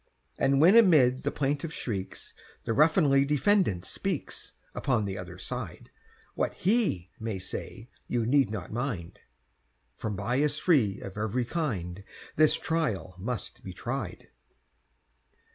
And 0.39 0.59
when 0.59 0.75
amid 0.75 1.21
the 1.21 1.29
plaintiff's 1.31 1.75
shrieks, 1.75 2.33
The 2.65 2.73
ruffianly 2.73 3.23
defendant 3.23 3.85
speaks— 3.85 4.53
Upon 4.73 5.05
the 5.05 5.15
other 5.15 5.37
side; 5.37 5.91
What 6.33 6.55
he 6.55 7.11
may 7.19 7.37
say 7.37 7.87
you 8.07 8.25
need 8.25 8.49
not 8.49 8.71
mind— 8.73 9.19
From 9.97 10.15
bias 10.15 10.57
free 10.57 10.99
of 11.01 11.17
every 11.19 11.45
kind, 11.45 12.03
This 12.35 12.55
trial 12.55 13.13
must 13.19 13.63
be 13.63 13.73
tried! 13.73 14.29